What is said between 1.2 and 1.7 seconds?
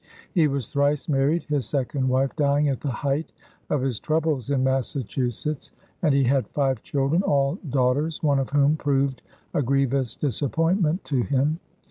his